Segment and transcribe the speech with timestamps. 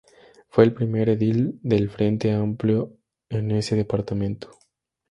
[0.49, 2.97] Fue el primer edil del Frente Amplio
[3.29, 4.49] en ese departamento.